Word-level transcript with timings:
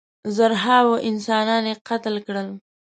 زرهاوو 0.35 1.01
انسانان 1.09 1.63
یې 1.69 1.75
قتل 1.87 2.15
کړل. 2.25 2.47